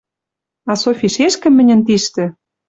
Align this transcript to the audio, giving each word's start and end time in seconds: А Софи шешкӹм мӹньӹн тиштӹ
А 0.71 0.73
Софи 0.81 1.07
шешкӹм 1.13 1.53
мӹньӹн 1.57 1.81
тиштӹ 1.87 2.25